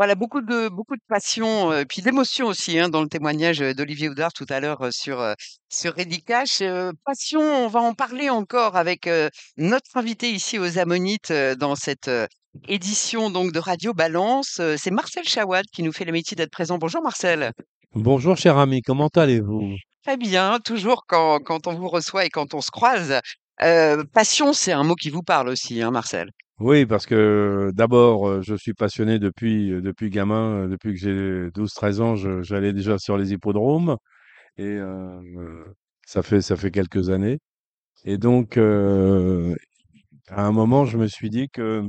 Voilà, 0.00 0.14
beaucoup 0.14 0.40
de 0.40 0.70
beaucoup 0.70 0.96
de 0.96 1.02
passion, 1.06 1.72
heu, 1.72 1.84
puis 1.84 2.00
d'émotion 2.00 2.46
aussi, 2.46 2.78
hein, 2.78 2.88
dans 2.88 3.02
le 3.02 3.08
témoignage, 3.08 3.60
heu, 3.60 3.74
d'Olivier 3.74 4.08
Houdard 4.08 4.32
tout 4.32 4.46
à 4.48 4.58
l'heure, 4.58 4.82
heu, 4.82 4.90
sur, 4.90 5.20
heu, 5.20 5.34
sur 5.68 5.94
Cash. 6.26 6.62
Heu, 6.62 6.92
passion, 7.04 7.42
on 7.42 7.68
va 7.68 7.80
en 7.80 7.92
parler 7.92 8.30
encore 8.30 8.76
avec, 8.76 9.10
notre 9.58 9.98
invité 9.98 10.30
ici 10.30 10.58
aux 10.58 10.78
Ammonites, 10.78 11.30
dans 11.58 11.76
cette, 11.76 12.10
édition 12.66 13.28
donc 13.28 13.52
de 13.52 13.58
Radio 13.58 13.92
Balance. 13.92 14.62
C'est 14.78 14.90
Marcel 14.90 15.28
Chawat 15.28 15.64
qui 15.70 15.82
nous 15.82 15.92
fait 15.92 16.06
l'amitié 16.06 16.34
d'être 16.34 16.50
présent. 16.50 16.78
Bonjour 16.78 17.02
Marcel. 17.02 17.52
Bonjour 17.94 18.38
cher 18.38 18.56
ami, 18.56 18.80
comment 18.80 19.10
allez-vous? 19.14 19.76
Très 20.06 20.16
bien, 20.16 20.60
toujours 20.64 21.04
quand 21.06 21.40
quand 21.40 21.66
on 21.66 21.74
vous 21.74 21.88
reçoit 21.88 22.24
et 22.24 22.30
quand 22.30 22.54
on 22.54 22.62
se 22.62 22.70
croise. 22.70 23.20
Passion, 24.14 24.54
c'est 24.54 24.72
un 24.72 24.82
mot 24.82 24.94
qui 24.94 25.10
vous 25.10 25.22
parle 25.22 25.50
aussi, 25.50 25.82
hein, 25.82 25.90
Marcel? 25.90 26.30
Oui, 26.60 26.84
parce 26.84 27.06
que 27.06 27.70
d'abord, 27.74 28.42
je 28.42 28.54
suis 28.54 28.74
passionné 28.74 29.18
depuis, 29.18 29.70
depuis 29.80 30.10
gamin, 30.10 30.68
depuis 30.68 30.92
que 30.92 30.98
j'ai 31.00 31.50
12-13 31.52 32.00
ans, 32.02 32.16
j'allais 32.42 32.74
déjà 32.74 32.98
sur 32.98 33.16
les 33.16 33.32
hippodromes 33.32 33.96
et 34.58 34.78
ça 36.06 36.22
fait 36.22 36.42
ça 36.42 36.56
fait 36.56 36.70
quelques 36.70 37.10
années 37.10 37.38
et 38.04 38.18
donc 38.18 38.58
à 38.58 38.62
un 40.46 40.52
moment, 40.52 40.84
je 40.86 40.98
me 40.98 41.06
suis 41.08 41.30
dit 41.30 41.48
que 41.50 41.84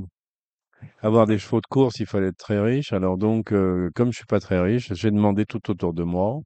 avoir 1.01 1.27
des 1.27 1.39
chevaux 1.39 1.61
de 1.61 1.67
course, 1.67 1.99
il 1.99 2.07
fallait 2.07 2.27
être 2.29 2.37
très 2.37 2.59
riche. 2.61 2.93
Alors 2.93 3.17
donc 3.17 3.49
comme 3.95 4.11
je 4.11 4.17
suis 4.17 4.25
pas 4.27 4.39
très 4.41 4.59
riche, 4.61 4.93
j'ai 4.93 5.11
demandé 5.11 5.45
tout 5.45 5.71
autour 5.71 5.93
de 5.93 6.03
moi 6.03 6.41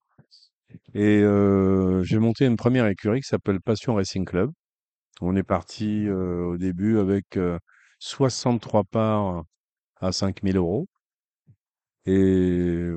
et 0.94 1.22
j'ai 2.03 2.19
monté 2.19 2.45
une 2.45 2.57
première 2.57 2.88
écurie 2.88 3.22
qui 3.22 3.28
s'appelle 3.30 3.61
Passion 3.61 3.95
Racing 3.95 4.25
Club. 4.25 4.52
On 5.22 5.35
est 5.35 5.44
parti, 5.44 6.09
au 6.09 6.57
début 6.57 7.00
avec, 7.00 7.38
63 7.99 8.83
parts 8.85 9.43
à 10.01 10.11
5 10.11 10.43
000 10.43 10.57
euros 10.57 10.88
et 12.07 12.91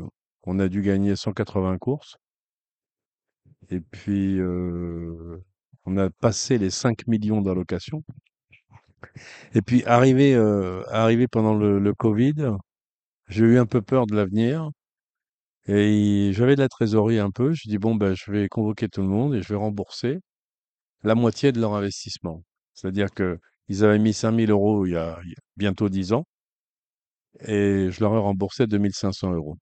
on 0.45 0.59
a 0.59 0.69
dû 0.69 0.81
gagner 0.83 1.15
180 1.17 1.79
courses 1.79 2.17
et 3.71 3.81
puis, 3.81 4.39
on 5.87 5.97
a 5.97 6.11
passé 6.11 6.59
les 6.59 6.71
5 6.71 7.07
millions 7.07 7.41
d'allocations 7.43 8.03
et 9.55 9.63
puis 9.63 9.85
arrivé, 9.85 10.35
arrivé 10.91 11.29
pendant 11.29 11.55
le 11.55 11.95
covid, 11.95 12.35
j'ai 13.29 13.45
eu 13.45 13.59
un 13.59 13.67
peu 13.67 13.83
peur 13.83 14.07
de 14.07 14.17
l'avenir 14.17 14.71
et 15.69 16.33
j'avais 16.35 16.57
de 16.57 16.63
la 16.63 16.69
trésorerie 16.69 17.19
un 17.21 17.31
peu. 17.31 17.53
J'ai 17.55 17.71
dit: 17.71 17.79
«Bon, 17.79 17.95
ben, 17.97 18.15
je 18.15 18.31
vais 18.33 18.49
convoquer 18.49 18.89
tout 18.89 19.03
le 19.03 19.09
monde 19.09 19.35
et 19.35 19.43
je 19.43 19.49
vais 19.51 19.57
rembourser 19.57 20.19
la 21.05 21.15
moitié 21.17 21.53
de 21.53 21.61
leur 21.61 21.75
investissement». 21.75 22.43
C'est-à-dire 22.75 23.09
qu'ils 23.69 23.85
avaient 23.85 23.99
mis 23.99 24.13
5 24.15 24.35
000 24.35 24.51
euros 24.51 24.87
il 24.87 24.93
y 24.93 24.97
a 24.97 25.19
il 25.25 25.31
y 25.31 25.33
a 25.35 25.41
bientôt 25.57 25.89
10 25.89 26.13
ans 26.15 26.25
et 27.41 27.89
je 27.91 28.01
leur 28.01 28.15
ai 28.15 28.19
remboursé 28.19 28.67
2 28.67 28.91
500 28.91 29.33
euros. 29.33 29.57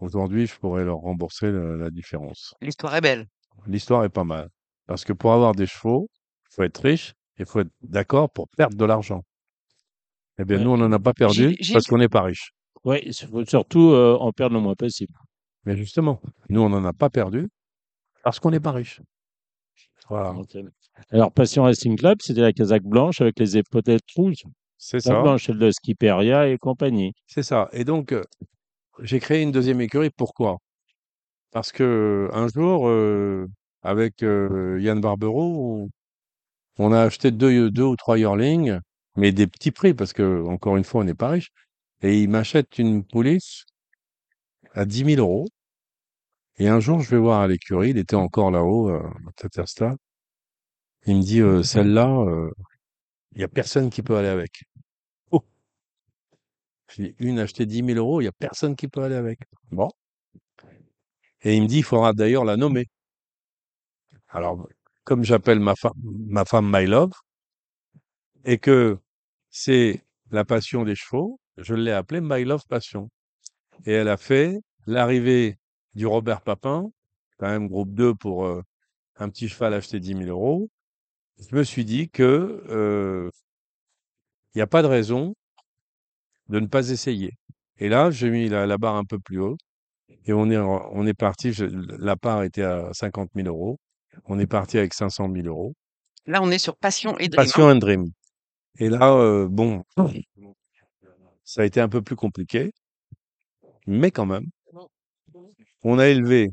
Aujourd'hui, 0.00 0.46
je 0.46 0.58
pourrais 0.58 0.84
leur 0.84 0.98
rembourser 0.98 1.50
le 1.50 1.76
la 1.78 1.90
différence. 1.90 2.54
L'histoire 2.60 2.94
est 2.96 3.00
belle. 3.00 3.26
L'histoire 3.66 4.04
est 4.04 4.10
pas 4.10 4.24
mal 4.24 4.48
parce 4.86 5.04
que 5.04 5.12
pour 5.14 5.32
avoir 5.32 5.54
des 5.54 5.66
chevaux, 5.66 6.08
il 6.50 6.54
faut 6.54 6.62
être 6.64 6.82
riche 6.82 7.14
et 7.38 7.42
il 7.42 7.46
faut 7.46 7.60
être 7.60 7.72
d'accord 7.82 8.30
pour 8.30 8.48
perdre 8.48 8.76
de 8.76 8.84
l'argent. 8.84 9.22
Eh 10.38 10.44
bien, 10.44 10.58
Ouais. 10.58 10.64
nous, 10.64 10.70
on 10.70 10.76
n'en 10.76 10.92
a 10.92 10.98
pas 10.98 11.14
perdu 11.14 11.56
parce 11.72 11.86
qu'on 11.86 11.98
n'est 11.98 12.10
pas 12.10 12.22
riche. 12.22 12.50
Faut 12.84 13.44
surtout 13.46 13.90
euh, 13.90 14.16
en 14.20 14.32
perdre 14.32 14.54
le 14.54 14.60
moins 14.60 14.74
possible. 14.74 15.14
Mais 15.64 15.76
justement, 15.76 16.20
nous, 16.50 16.60
on 16.60 16.68
n'en 16.68 16.84
a 16.84 16.92
pas 16.92 17.08
perdu 17.10 17.48
parce 18.22 18.38
qu'on 18.38 18.50
n'est 18.50 18.60
pas 18.60 18.72
riche. 18.72 19.00
Voilà. 20.08 20.34
Alors, 21.10 21.32
Passion 21.32 21.64
Racing 21.64 21.96
Club, 21.98 22.18
c'était 22.22 22.40
la 22.42 22.52
casaque 22.52 22.84
blanche 22.84 23.20
avec 23.20 23.38
les 23.40 23.56
épaulettes 23.56 24.02
rouges. 24.14 24.44
c'est 24.78 25.00
La 25.04 25.14
ça, 25.14 25.16
blanche, 25.16 25.46
celle 25.46 25.58
de 25.58 25.70
Skiperia 25.70 26.48
et 26.48 26.58
compagnie. 26.58 27.12
c'est 27.26 27.42
ça. 27.42 27.68
Et 27.72 27.84
donc, 27.84 28.12
heu, 28.12 28.22
j'ai 29.02 29.20
créé 29.20 29.42
une 29.42 29.52
deuxième 29.52 29.80
écurie. 29.82 30.10
Pourquoi? 30.10 30.58
Parce 31.52 31.72
que 31.72 32.30
un 32.32 32.48
jour, 32.48 32.88
heu, 32.88 33.48
avec, 33.82 34.22
heu, 34.22 34.78
Yann 34.80 35.00
Barbero, 35.00 35.88
on 36.78 36.92
a 36.92 37.02
acheté 37.02 37.30
2 37.32 37.70
2 37.70 37.84
ou 37.84 37.96
3 37.96 38.18
yearlings, 38.18 38.78
mais 39.16 39.32
des 39.32 39.46
petits 39.48 39.72
prix 39.72 39.94
parce 39.94 40.12
que 40.14 40.44
encore 40.46 40.76
une 40.78 40.84
fois, 40.84 41.02
on 41.02 41.04
n'est 41.04 41.14
pas 41.14 41.30
riche 41.30 41.50
et 42.02 42.22
il 42.22 42.30
m'achète 42.30 42.78
une 42.78 43.04
pouliche 43.04 43.64
à 44.74 44.84
10 44.84 45.02
000 45.02 45.18
euros. 45.18 45.46
Et 46.58 46.68
un 46.68 46.80
jour, 46.80 47.00
je 47.00 47.08
vais 47.10 47.16
voir 47.18 47.40
à 47.40 47.48
l'écurie, 47.48 47.90
il 47.90 47.96
était 47.98 48.14
encore 48.14 48.50
là-haut, 48.50 48.90
euh, 48.90 49.00
à 49.26 49.32
Tatterstad. 49.36 49.96
Il 51.06 51.16
me 51.18 51.22
dit, 51.22 51.40
euh, 51.40 51.62
celle-là, 51.62 52.08
euh, 52.08 52.50
il 53.34 53.40
y 53.40 53.44
a 53.44 53.48
personne 53.48 53.90
qui 53.90 54.02
peut 54.02 54.16
aller 54.16 54.28
avec. 54.28 54.64
Oh, 55.30 55.42
j'ai 56.94 57.14
une 57.20 57.38
achetée 57.38 57.66
10 57.66 57.84
000 57.84 57.98
euros, 57.98 58.20
il 58.20 58.24
y 58.24 58.28
a 58.28 58.32
personne 58.32 58.76
qui 58.76 58.88
peut 58.88 59.02
aller 59.02 59.14
avec. 59.14 59.40
Bon. 59.70 59.88
Et 61.42 61.56
il 61.56 61.62
me 61.62 61.68
dit, 61.68 61.78
il 61.78 61.84
faudra 61.84 62.12
d'ailleurs 62.12 62.44
la 62.44 62.56
nommer. 62.56 62.86
Alors, 64.28 64.66
comme 65.04 65.24
j'appelle 65.24 65.60
ma 65.60 65.76
femme, 65.76 65.92
ma 66.28 66.44
femme 66.44 66.70
My 66.72 66.86
Love, 66.86 67.12
et 68.44 68.58
que 68.58 68.98
c'est 69.50 70.04
la 70.30 70.44
passion 70.44 70.84
des 70.84 70.94
chevaux, 70.96 71.40
je 71.56 71.74
l'ai 71.74 71.92
appelée 71.92 72.20
My 72.20 72.44
Love 72.44 72.64
Passion. 72.68 73.10
Et 73.86 73.92
elle 73.92 74.08
a 74.08 74.16
fait 74.16 74.58
l'arrivée 74.86 75.58
du 75.94 76.06
Robert 76.06 76.42
Papin, 76.42 76.90
quand 77.38 77.48
même 77.48 77.68
groupe 77.68 77.94
2 77.94 78.14
pour 78.14 78.46
euh, 78.46 78.62
un 79.16 79.28
petit 79.30 79.48
cheval 79.48 79.74
acheté 79.74 80.00
10 80.00 80.16
000 80.16 80.22
euros. 80.30 80.68
Je 81.38 81.54
me 81.54 81.62
suis 81.64 81.84
dit 81.84 82.08
que 82.08 82.62
euh, 82.68 83.30
il 84.54 84.58
n'y 84.58 84.62
a 84.62 84.66
pas 84.66 84.82
de 84.82 84.86
raison 84.86 85.34
de 86.48 86.60
ne 86.60 86.66
pas 86.66 86.88
essayer. 86.90 87.32
Et 87.78 87.88
là, 87.88 88.10
j'ai 88.10 88.30
mis 88.30 88.48
la, 88.48 88.66
la 88.66 88.78
barre 88.78 88.96
un 88.96 89.04
peu 89.04 89.18
plus 89.18 89.38
haut 89.40 89.56
et 90.24 90.32
on 90.32 90.50
est, 90.50 90.56
on 90.56 91.06
est 91.06 91.14
parti. 91.14 91.52
je- 91.52 91.64
la 91.64 92.16
part 92.16 92.42
était 92.42 92.62
à 92.62 92.92
50 92.92 93.30
000 93.34 93.48
euros. 93.48 93.78
On 94.26 94.38
est 94.38 94.46
parti 94.46 94.78
avec 94.78 94.94
500 94.94 95.28
000 95.30 95.46
euros. 95.46 95.74
Là, 96.26 96.40
on 96.42 96.50
est 96.50 96.58
sur 96.58 96.76
Passion 96.76 97.18
et 97.18 97.28
Dream, 97.28 97.40
hein? 97.40 97.44
Passion 97.44 97.64
and 97.68 97.76
Dream. 97.76 98.04
Et 98.78 98.88
là, 98.88 99.12
euh, 99.14 99.46
bon, 99.48 99.84
ça 101.44 101.62
a 101.62 101.64
été 101.64 101.80
un 101.80 101.88
peu 101.88 102.02
plus 102.02 102.16
compliqué, 102.16 102.72
mais 103.86 104.10
quand 104.10 104.26
même, 104.26 104.46
on 105.82 105.98
a 105.98 106.08
élevé 106.08 106.50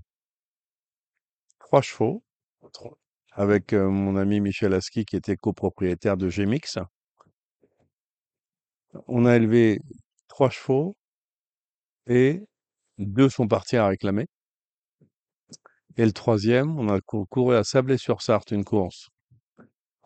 trois 1.60 1.82
chevaux 1.82 2.24
trois- 2.72 2.98
avec 3.36 3.74
mon 3.74 4.16
ami 4.16 4.40
Michel 4.40 4.74
Aski 4.74 5.06
qui 5.06 5.16
était 5.16 5.36
copropriétaire 5.36 6.18
de 6.18 6.30
Gemix. 6.30 6.78
On 9.08 9.26
a 9.26 9.36
élevé 9.36 9.80
trois 10.28 10.50
chevaux 10.50 10.96
et 12.08 12.42
deux 12.98 13.30
sont 13.30 13.48
partis 13.48 13.78
à 13.78 13.88
réclamer. 13.88 14.28
Et 15.98 16.06
le 16.06 16.12
troisième, 16.12 16.78
on 16.80 16.90
a 16.90 17.02
cou- 17.02 17.26
couru 17.30 17.56
à 17.56 17.64
Sablé-sur-Sarthe 17.64 18.52
une 18.52 18.64
course. 18.64 19.10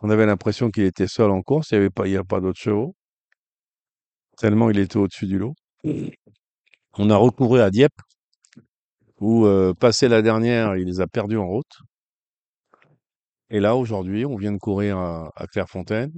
On 0.02 0.10
avait 0.10 0.26
l'impression 0.26 0.70
qu'il 0.70 0.84
était 0.84 1.08
seul 1.08 1.32
en 1.32 1.42
course, 1.42 1.72
il 1.72 1.80
n'y 1.80 1.86
avait 1.86 2.24
pas, 2.24 2.40
d'autres 2.40 2.60
chevaux, 2.60 2.96
tellement 4.38 4.70
il 4.70 4.80
était 4.80 4.98
au-dessus 4.98 5.26
du 5.26 5.38
lot. 5.40 5.54
On 6.94 7.10
a 7.10 7.16
recouru 7.16 7.60
à 7.62 7.72
Dieppe, 7.72 8.00
où 9.20 9.48
passé 9.80 10.08
la 10.08 10.22
dernière, 10.22 10.76
il 10.76 10.86
les 10.86 11.00
a 11.02 11.08
perdus 11.08 11.38
en 11.38 11.48
route. 11.48 11.78
Et 13.50 13.60
là, 13.60 13.76
aujourd'hui, 13.76 14.26
on 14.26 14.36
vient 14.36 14.52
de 14.52 14.58
courir 14.58 14.98
à, 14.98 15.32
à 15.36 15.48
Clairefontaine. 15.48 16.12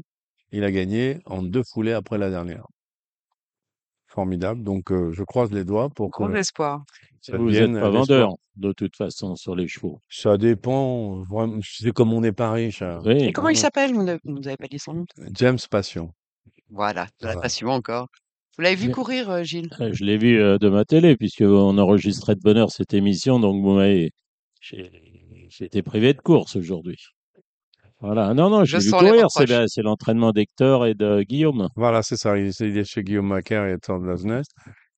Il 0.52 0.64
a 0.64 0.72
gagné 0.72 1.20
en 1.26 1.44
deux 1.44 1.64
foulées 1.64 1.94
après 1.94 2.18
la 2.18 2.30
dernière. 2.30 2.66
Formidable. 4.08 4.64
Donc, 4.64 4.92
euh, 4.92 5.12
je 5.14 5.24
croise 5.24 5.52
les 5.52 5.64
doigts 5.64 5.90
pour 5.90 6.10
que 6.10 6.24
Gros 6.24 6.34
espoir. 6.34 6.84
ça 7.22 7.38
Vous 7.38 7.46
devienne 7.46 7.74
n'êtes 7.74 7.82
pas 7.82 7.88
un 7.90 8.02
espoir. 8.02 8.20
vendeur, 8.22 8.36
de 8.56 8.72
toute 8.72 8.96
façon, 8.96 9.36
sur 9.36 9.56
les 9.56 9.68
chevaux. 9.68 10.02
Ça 10.10 10.38
dépend. 10.38 11.22
Vraiment, 11.30 11.60
c'est 11.64 11.92
comme 11.92 12.14
on 12.14 12.22
n'est 12.22 12.32
pas 12.32 12.52
riche. 12.52 12.82
hein. 12.82 13.00
Oui, 13.06 13.26
Et 13.26 13.32
comment 13.32 13.50
il 13.50 13.58
s'appelle? 13.58 13.94
Vous 13.94 14.02
ne 14.04 14.18
vous 14.24 14.48
avez 14.48 14.58
pas 14.58 14.68
dit 14.68 14.80
son 14.80 14.94
nom? 14.96 15.06
James 15.34 15.60
Passion. 15.70 16.12
Voilà, 16.72 17.06
de 17.06 17.10
la 17.28 17.34
Voilà. 17.34 17.42
passion 17.42 17.68
encore. 17.70 18.08
Vous 18.58 18.64
l'avez 18.64 18.76
vu 18.76 18.88
Je- 18.88 18.92
courir, 18.92 19.30
heu, 19.30 19.44
Gilles? 19.44 19.70
Euh, 19.80 19.94
Je 19.94 20.04
l'ai 20.04 20.18
vu 20.18 20.40
euh, 20.42 20.58
de 20.58 20.68
ma 20.70 20.84
télé, 20.86 21.16
puisqu'on 21.16 21.78
enregistrait 21.78 22.36
de 22.36 22.42
bonne 22.42 22.58
heure 22.58 22.72
cette 22.72 22.94
émission, 22.96 23.40
donc 23.40 23.62
vous 23.64 23.74
m'avez. 23.76 24.12
J'ai 24.62 24.90
été 25.62 25.82
privé 25.84 26.14
de 26.14 26.20
course 26.20 26.56
aujourd'hui. 26.56 26.98
Voilà. 28.02 28.34
Non, 28.34 28.50
non, 28.50 28.64
l'ai 28.78 28.84
vu 28.84 28.90
courir. 29.10 29.26
C'est 29.30 29.40
reproches. 29.42 29.50
la- 29.50 29.68
c'est 29.68 29.82
l'entraînement 29.82 30.32
d'Hector 30.32 30.86
et 30.86 30.94
de 30.94 31.22
Guillaume. 31.24 31.68
Voilà, 31.76 32.02
c'est 32.02 32.16
ça. 32.18 32.38
Il 32.38 32.48
est 32.48 32.60
il 32.62 32.78
est 32.78 32.84
chez 32.86 33.04
Guillaume 33.04 33.28
Macaire 33.28 33.66
et 33.66 33.74
Étant 33.74 34.00
de. 34.00 34.48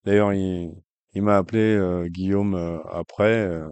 D'ailleurs, 0.05 0.33
il, 0.33 0.71
il 1.13 1.21
m'a 1.23 1.37
appelé, 1.37 1.61
euh, 1.61 2.07
Guillaume, 2.07 2.55
euh, 2.55 2.79
après, 2.91 3.47
euh, 3.47 3.67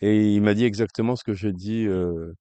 et 0.00 0.32
il 0.34 0.42
m'a 0.42 0.54
dit 0.54 0.64
exactement 0.64 1.16
ce 1.16 1.24
que 1.24 1.34
j'ai 1.34 1.52
dit 1.52 1.86
euh, 1.86 2.32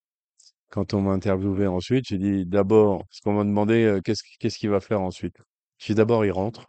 quand 0.71 0.93
on 0.93 1.01
m'a 1.01 1.11
interviewé 1.11 1.67
ensuite. 1.67 2.05
J'ai 2.07 2.17
dit 2.17 2.45
d'abord, 2.45 2.99
parce 3.09 3.19
qu'on 3.21 3.33
m'a 3.33 3.43
demandé 3.43 3.83
euh, 3.85 4.01
qu'est-ce 4.01 4.23
qu'il- 4.23 4.37
qu'est-ce 4.39 4.57
qu'il 4.57 4.69
va 4.69 4.79
faire 4.79 5.01
ensuite. 5.01 5.35
J'ai 5.77 5.93
dit 5.93 5.97
d'abord, 5.97 6.25
il 6.25 6.31
rentre 6.31 6.65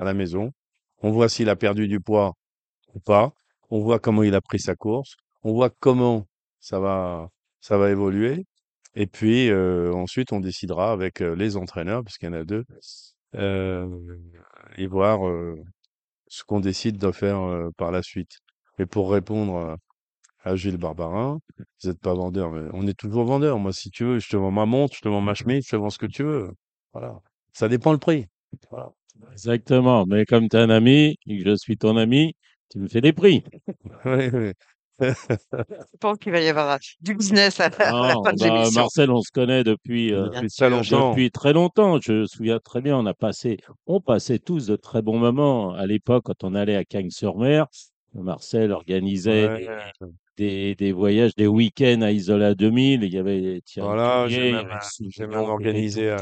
à 0.00 0.04
la 0.04 0.14
maison. 0.14 0.50
On 1.02 1.10
voit 1.10 1.28
s'il 1.28 1.48
a 1.48 1.56
perdu 1.56 1.88
du 1.88 2.00
poids 2.00 2.34
ou 2.94 3.00
pas. 3.00 3.32
On 3.70 3.80
voit 3.80 3.98
comment 3.98 4.22
il 4.22 4.34
a 4.34 4.40
pris 4.40 4.58
sa 4.60 4.74
course. 4.74 5.14
On 5.42 5.52
voit 5.52 5.70
comment 5.80 6.26
ça 6.60 6.80
va, 6.80 7.28
ça 7.60 7.78
va 7.78 7.90
évoluer. 7.90 8.44
Et 8.98 9.06
puis 9.06 9.48
euh, 9.48 9.92
ensuite, 9.94 10.32
on 10.32 10.40
décidera 10.40 10.90
avec 10.90 11.20
euh, 11.22 11.36
les 11.36 11.56
entraîneurs, 11.56 12.02
puisqu'il 12.02 12.26
y 12.26 12.28
en 12.30 12.32
a 12.32 12.42
deux, 12.44 12.64
euh, 13.36 13.86
et 14.76 14.88
voir 14.88 15.20
ce 16.26 16.42
qu'on 16.44 16.58
décide 16.58 16.98
de 16.98 17.12
faire 17.12 17.40
par 17.76 17.92
la 17.92 18.02
suite. 18.02 18.38
Et 18.80 18.86
pour 18.86 19.12
répondre 19.12 19.76
à 20.44 20.56
Gilles 20.56 20.78
Barbarin, 20.78 21.38
vous 21.58 21.88
n'êtes 21.88 22.00
pas 22.00 22.14
vendeur, 22.14 22.50
mais 22.50 22.68
on 22.74 22.88
est 22.88 22.98
toujours 22.98 23.24
vendeur. 23.24 23.58
Moi, 23.60 23.72
si 23.72 23.90
tu 23.90 24.04
veux, 24.04 24.18
je 24.18 24.28
te 24.28 24.36
vends 24.36 24.50
ma 24.50 24.66
montre, 24.66 24.96
je 24.96 25.02
te 25.02 25.08
vends 25.08 25.20
ma 25.20 25.34
chemise, 25.34 25.66
je 25.66 25.70
te 25.70 25.76
vends 25.76 25.90
ce 25.90 25.98
que 25.98 26.06
tu 26.06 26.24
veux. 26.24 26.50
Voilà. 26.92 27.20
Ça 27.52 27.68
dépend 27.68 27.92
le 27.92 27.98
prix. 27.98 28.26
Voilà. 28.70 28.90
Exactement. 29.32 30.06
Mais 30.06 30.24
comme 30.24 30.48
tu 30.48 30.56
es 30.56 30.60
un 30.60 30.70
ami 30.70 31.16
et 31.26 31.38
que 31.38 31.50
je 31.50 31.56
suis 31.56 31.76
ton 31.78 31.96
ami, 31.96 32.34
tu 32.70 32.80
me 32.80 32.88
fais 32.88 33.00
des 33.00 33.12
prix. 33.12 33.44
Oui, 34.04 34.28
oui. 34.32 34.52
Je 35.00 35.98
pense 36.00 36.18
qu'il 36.18 36.32
va 36.32 36.40
y 36.40 36.48
avoir 36.48 36.78
du 37.00 37.14
business 37.14 37.60
à 37.60 37.68
la, 37.68 37.76
à 37.76 38.08
la 38.08 38.14
Non, 38.14 38.24
fin 38.24 38.32
de 38.32 38.38
bah, 38.38 38.46
l'émission. 38.48 38.80
Marcel, 38.82 39.10
on 39.10 39.20
se 39.22 39.30
connaît 39.32 39.64
depuis, 39.64 40.12
euh, 40.12 40.28
Depuis 40.28 40.48
très 40.48 40.70
longtemps. 40.70 41.10
depuis 41.10 41.30
très 41.30 41.52
longtemps. 41.52 42.00
Je 42.00 42.12
me 42.12 42.26
souviens 42.26 42.58
très 42.58 42.80
bien, 42.80 42.96
on 42.96 43.06
a 43.06 43.14
passé, 43.14 43.58
on 43.86 44.00
passait 44.00 44.38
tous 44.38 44.66
de 44.66 44.76
très 44.76 45.02
bons 45.02 45.18
moments 45.18 45.72
à 45.74 45.86
l'époque 45.86 46.24
quand 46.26 46.44
on 46.44 46.54
allait 46.54 46.76
à 46.76 46.84
Cagnes-sur-Mer. 46.84 47.66
Marcel 48.22 48.72
organisait 48.72 49.48
Ouais. 49.48 49.66
des, 50.36 50.46
des, 50.46 50.74
des 50.76 50.92
voyages, 50.92 51.34
des 51.36 51.46
week-ends 51.46 52.00
à 52.02 52.12
Isola 52.12 52.54
2000. 52.54 53.02
Il 53.02 53.12
y 53.12 53.18
avait 53.18 53.60
Thierry 53.64 53.86
Voilà, 53.86 54.28
j'ai 54.28 54.52
même, 54.52 54.66
euh, 54.68 55.26
même 55.26 55.34
organisé, 55.34 56.10
euh. 56.10 56.16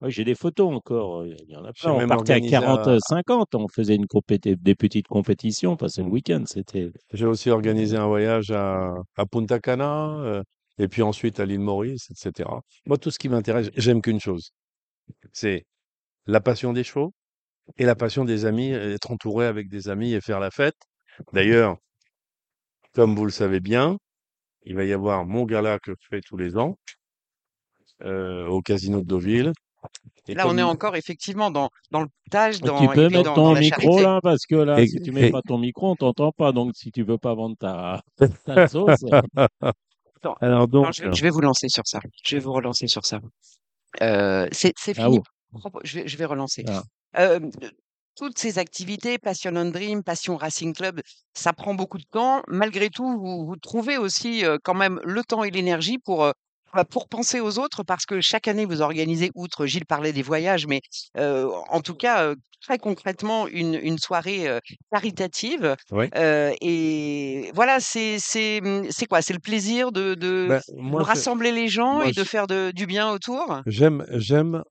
Ouais, 0.00 0.10
j'ai 0.10 0.24
des 0.24 0.34
photos 0.34 0.74
encore. 0.74 1.24
Il 1.26 1.48
y 1.48 1.56
en 1.56 1.64
a 1.64 1.72
plein. 1.72 1.92
On 1.92 2.06
partait 2.06 2.32
à 2.32 2.36
organisé 2.36 2.50
40, 2.50 2.88
un, 2.88 2.98
50. 3.00 3.54
On 3.54 3.68
faisait 3.68 3.96
une 3.96 4.06
des 4.44 4.74
petites 4.74 5.08
compétitions, 5.08 5.72
on 5.72 5.76
passait 5.76 6.02
le 6.02 6.08
week-end. 6.08 6.42
C'était 6.46 6.90
j'ai 7.12 7.26
aussi 7.26 7.50
organisé 7.50 7.96
un 7.96 8.06
voyage 8.06 8.50
à, 8.50 8.94
à 9.16 9.26
Punta 9.26 9.58
Cana, 9.58 10.18
euh, 10.20 10.42
et 10.78 10.88
puis 10.88 11.02
ensuite 11.02 11.40
à 11.40 11.46
l'île 11.46 11.60
Maurice, 11.60 12.10
etc. 12.10 12.48
Moi, 12.86 12.98
tout 12.98 13.10
ce 13.10 13.18
qui 13.18 13.28
m'intéresse, 13.28 13.70
j'aime 13.76 14.02
qu'une 14.02 14.20
chose, 14.20 14.50
c'est 15.32 15.64
la 16.26 16.40
passion 16.40 16.72
des 16.72 16.84
chevaux 16.84 17.12
et 17.78 17.84
la 17.84 17.94
passion 17.94 18.24
des 18.24 18.44
amis, 18.44 18.70
être 18.70 19.10
entouré 19.10 19.46
avec 19.46 19.68
des 19.68 19.88
amis 19.88 20.12
et 20.12 20.20
faire 20.20 20.40
la 20.40 20.50
fête. 20.50 20.76
D'ailleurs, 21.32 21.76
comme 22.94 23.14
vous 23.14 23.24
le 23.24 23.30
savez 23.30 23.60
bien, 23.60 23.96
il 24.64 24.74
va 24.74 24.84
y 24.84 24.92
avoir 24.92 25.24
mon 25.24 25.44
gala 25.44 25.78
que 25.78 25.92
je 25.92 26.06
fais 26.08 26.20
tous 26.20 26.36
les 26.36 26.56
ans 26.56 26.76
euh, 28.02 28.46
au 28.46 28.60
Casino 28.60 29.00
de 29.00 29.06
Deauville. 29.06 29.52
Et 30.28 30.34
Là, 30.34 30.46
on 30.46 30.56
est 30.56 30.62
encore 30.62 30.94
effectivement 30.94 31.50
dans, 31.50 31.68
dans 31.90 32.00
le 32.02 32.06
partage 32.30 32.60
Tu 32.60 32.62
dans, 32.62 32.92
et 32.92 32.94
peux 32.94 33.08
mettre 33.08 33.24
dans, 33.24 33.34
ton 33.34 33.54
micro 33.58 33.80
charité. 33.80 34.02
là, 34.02 34.20
parce 34.22 34.46
que 34.46 34.54
là, 34.54 34.80
et, 34.80 34.86
si 34.86 35.00
tu 35.00 35.10
mets 35.10 35.28
et- 35.28 35.30
pas 35.32 35.42
ton 35.42 35.58
micro, 35.58 35.90
on 35.90 35.96
t'entend 35.96 36.30
pas. 36.30 36.52
Donc, 36.52 36.76
si 36.76 36.92
tu 36.92 37.02
veux 37.02 37.18
pas 37.18 37.34
vendre 37.34 37.56
ta, 37.58 38.02
ta 38.46 38.68
sauce, 38.68 39.04
Attends, 39.34 40.36
alors 40.40 40.68
non, 40.68 40.82
donc, 40.82 40.94
je, 40.94 41.04
vais 41.04 41.12
je 41.12 41.22
vais 41.22 41.30
vous 41.30 41.40
lancer 41.40 41.68
sur 41.68 41.82
ça. 41.86 42.00
Je 42.24 42.36
vais 42.36 42.40
vous 42.40 42.52
relancer 42.52 42.86
sur 42.86 43.04
ça. 43.04 43.20
Euh, 44.00 44.48
c'est 44.52 44.72
ah 44.96 45.04
fini. 45.04 45.20
vais, 45.94 46.06
je 46.06 46.16
vais 46.16 46.24
relancer. 46.24 46.64
ah, 46.68 46.82
Euh, 47.18 47.40
toutes 48.16 48.38
ces 48.38 48.58
activités, 48.58 49.18
Passion 49.18 49.52
on 49.56 49.70
Dream, 49.70 50.02
Passion 50.02 50.36
Racing 50.36 50.74
Club, 50.74 51.00
ça 51.34 51.52
prend 51.52 51.74
beaucoup 51.74 51.98
de 51.98 52.04
temps. 52.10 52.42
Malgré 52.48 52.88
tout, 52.90 53.18
vous, 53.18 53.46
vous 53.46 53.56
trouvez 53.56 53.96
aussi 53.98 54.44
euh, 54.44 54.58
quand 54.62 54.74
même 54.74 55.00
le 55.04 55.22
temps 55.24 55.44
et 55.44 55.50
l'énergie 55.50 55.98
pour, 55.98 56.24
euh, 56.24 56.32
bah, 56.74 56.84
pour 56.84 57.08
penser 57.08 57.40
aux 57.40 57.58
autres 57.58 57.82
parce 57.82 58.06
que 58.06 58.20
chaque 58.20 58.48
année, 58.48 58.64
vous 58.64 58.80
organisez, 58.82 59.30
outre 59.34 59.66
Gilles 59.66 59.86
parlait 59.86 60.12
des 60.12 60.22
voyages, 60.22 60.66
mais 60.66 60.80
euh, 61.16 61.48
en 61.68 61.80
tout 61.80 61.94
cas, 61.94 62.34
très 62.60 62.78
concrètement, 62.78 63.46
une, 63.48 63.74
une 63.74 63.98
soirée 63.98 64.48
caritative. 64.90 65.76
oui. 65.90 66.08
Et 66.60 67.50
voilà, 67.54 67.80
c'est 67.80 68.18
c'est 68.18 68.60
quoi? 69.08 69.20
C'est 69.22 69.32
le 69.32 69.40
plaisir 69.40 69.92
de, 69.92 70.14
de, 70.14 70.46
Ben, 70.48 70.60
moi, 70.76 71.02
je, 71.02 71.06
rassembler 71.06 71.52
les 71.52 71.68
gens 71.68 71.98
moi, 71.98 72.08
et 72.08 72.12
de 72.12 72.24
faire 72.24 72.46
de- 72.46 72.70
du 72.74 72.86
bien 72.86 73.10
autour? 73.10 73.62
j'aime, 73.66 74.04
j'aime 74.10 74.62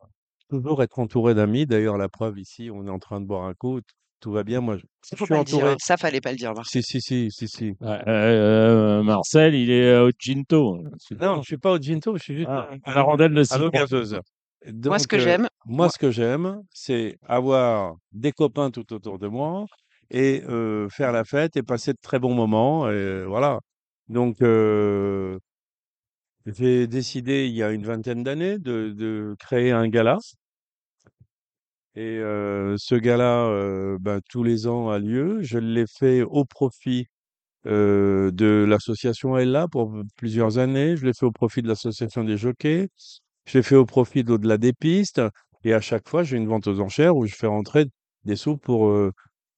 toujours 0.52 0.84
être 0.84 1.00
entouré 1.00 1.34
d'amis. 1.34 1.66
D'ailleurs, 1.66 1.98
la 1.98 2.10
preuve 2.10 2.40
ici, 2.40 2.70
on 2.74 2.86
est 2.88 2.90
en 2.92 3.00
train 3.00 3.22
de 3.22 3.26
boire 3.26 3.46
un 3.46 3.54
coup, 3.54 3.82
t- 3.82 3.88
tout 4.20 4.32
va 4.32 4.44
bien. 4.44 4.62
Moi, 4.62 4.78
je, 4.78 4.84
Il 4.84 4.88
je 5.14 5.18
faut 5.18 5.26
suis 5.26 5.34
pas 5.34 5.40
le 5.40 5.44
dire, 5.46 5.58
entouré. 5.58 5.72
hein. 5.74 5.78
Ça, 5.80 5.98
fallait 5.98 6.22
pas 6.22 6.32
le 6.32 6.38
dire, 6.38 6.54
Marcel. 6.54 6.84
Si, 6.84 7.02
si, 7.02 7.02
si, 7.02 7.32
si, 7.32 7.48
si. 7.48 7.74
Ah, 7.82 8.04
euh, 8.08 9.04
Marcel, 9.04 9.56
il 9.56 9.72
est 9.72 9.98
au 9.98 10.12
Ginto. 10.20 10.78
Non, 11.20 11.38
je 11.42 11.48
suis 11.48 11.58
pas 11.58 11.72
au 11.72 11.78
ginto, 11.80 12.16
je 12.18 12.24
suis 12.24 12.36
juste 12.36 12.50
Ah, 12.50 12.70
à, 12.84 12.94
la 12.96 13.02
rondelle 13.02 13.34
de 13.34 13.44
à 13.50 13.58
l'eau 13.58 13.70
gazeuse. 13.72 14.20
Moi, 14.86 15.00
ce 15.00 15.04
Donc, 15.04 15.08
que 15.08 15.16
euh, 15.16 15.20
j'aime, 15.20 15.48
moi, 15.66 15.78
moi, 15.78 15.90
ce 15.90 15.98
que 15.98 16.12
j'aime, 16.12 16.62
c'est 16.72 17.18
avoir 17.28 17.96
des 18.12 18.32
copains 18.32 18.70
tout 18.72 18.94
autour 18.94 19.18
de 19.18 19.28
moi 19.28 19.66
et 20.12 20.44
euh, 20.50 20.88
faire 20.90 21.12
la 21.12 21.24
fête 21.24 21.56
et 21.58 21.64
passer 21.64 21.94
de 21.94 21.98
très 22.02 22.20
bons 22.20 22.36
moments. 22.36 22.90
Et 22.92 23.24
voilà. 23.26 23.60
Donc, 24.08 24.42
euh, 24.42 25.40
j'ai 26.46 26.88
décidé 26.88 27.48
il 27.48 27.54
y 27.56 27.64
a 27.64 27.72
une 27.72 27.86
vingtaine 27.86 28.24
d'années 28.24 28.58
de, 28.60 28.90
de 28.96 29.36
créer 29.40 29.72
un 29.72 29.88
gala. 29.88 30.18
Et 31.96 32.20
ce 32.78 32.96
gala, 32.96 33.46
euh, 33.48 33.98
ben, 34.00 34.22
tous 34.30 34.44
les 34.44 34.68
ans 34.68 34.90
a 34.90 35.00
lieu. 35.00 35.40
Je 35.42 35.58
l'ai 35.58 35.86
fait 35.88 36.22
au 36.24 36.46
profit 36.46 37.08
de 37.66 38.66
l'association 38.68 39.38
Ella 39.38 39.68
pour 39.68 39.94
plusieurs 40.18 40.58
années. 40.58 40.96
Je 40.98 41.06
l'ai 41.06 41.14
fait 41.14 41.26
au 41.26 41.32
profit 41.32 41.62
de 41.62 41.68
l'association 41.68 42.24
des 42.24 42.38
jockeys. 42.38 42.90
Je 43.46 43.58
l'ai 43.58 43.64
fait 43.64 43.76
au 43.76 43.86
profit 43.86 44.24
d'au-delà 44.24 44.58
des 44.58 44.74
pistes. 44.74 45.22
Et 45.64 45.74
à 45.74 45.82
chaque 45.82 46.10
fois, 46.10 46.24
j'ai 46.24 46.38
une 46.38 46.48
vente 46.48 46.68
aux 46.68 46.80
enchères 46.80 47.16
où 47.18 47.26
je 47.28 47.36
fais 47.36 47.48
rentrer 47.48 47.86
des 48.26 48.36
sous 48.36 48.58
pour, 48.58 48.94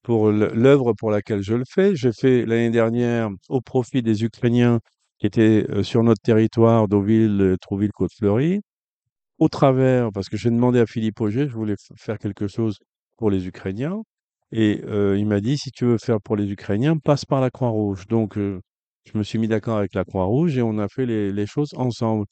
pour 0.02 0.30
l'œuvre 0.30 0.92
pour 0.94 1.10
laquelle 1.10 1.42
je 1.42 1.54
le 1.54 1.64
fais. 1.68 1.96
J'ai 1.96 2.12
fait 2.12 2.46
l'année 2.46 2.70
dernière 2.70 3.30
au 3.48 3.60
profit 3.60 4.02
des 4.02 4.24
Ukrainiens 4.24 4.80
qui 5.18 5.26
étaient 5.26 5.66
sur 5.82 6.02
notre 6.02 6.20
territoire, 6.22 6.88
Deauville, 6.88 7.56
Trouville, 7.60 7.92
Côte-Fleury 7.92 8.60
au 9.38 9.48
travers, 9.48 10.10
parce 10.12 10.28
que 10.28 10.36
j'ai 10.36 10.50
demandé 10.50 10.78
à 10.80 10.86
Philippe 10.86 11.20
Auger, 11.20 11.48
je 11.48 11.54
voulais 11.54 11.76
faire 11.96 12.18
quelque 12.18 12.46
chose 12.48 12.78
pour 13.16 13.30
les 13.30 13.46
Ukrainiens, 13.46 14.02
et 14.52 14.82
euh, 14.86 15.18
il 15.18 15.26
m'a 15.26 15.40
dit, 15.40 15.58
si 15.58 15.70
tu 15.70 15.84
veux 15.84 15.98
faire 15.98 16.20
pour 16.20 16.36
les 16.36 16.50
Ukrainiens, 16.50 16.96
passe 16.96 17.24
par 17.24 17.40
la 17.40 17.50
Croix-Rouge. 17.50 18.06
Donc, 18.06 18.38
euh, 18.38 18.60
je 19.04 19.18
me 19.18 19.22
suis 19.24 19.38
mis 19.38 19.48
d'accord 19.48 19.78
avec 19.78 19.94
la 19.94 20.04
Croix-Rouge 20.04 20.56
et 20.56 20.62
on 20.62 20.78
a 20.78 20.88
fait 20.88 21.06
les, 21.06 21.32
les 21.32 21.46
choses 21.46 21.74
ensemble. 21.76 22.26